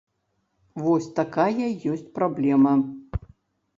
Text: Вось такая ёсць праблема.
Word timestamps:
Вось 0.85 1.09
такая 1.21 1.67
ёсць 1.93 2.09
праблема. 2.19 2.73